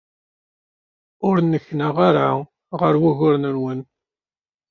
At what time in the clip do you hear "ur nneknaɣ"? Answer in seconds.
1.27-1.95